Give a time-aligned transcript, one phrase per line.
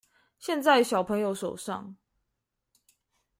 [0.39, 1.95] 現在小朋友手上